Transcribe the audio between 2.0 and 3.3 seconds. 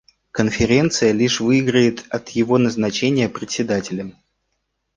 от его назначения